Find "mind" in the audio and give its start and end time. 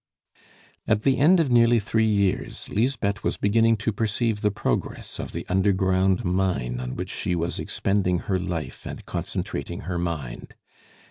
9.99-10.55